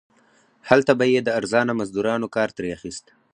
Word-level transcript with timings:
هلته 0.69 0.91
به 0.99 1.05
یې 1.13 1.19
د 1.23 1.29
ارزانه 1.39 1.71
مزدورانو 1.79 2.27
کار 2.35 2.49
ترې 2.55 2.69
اخیست. 2.77 3.05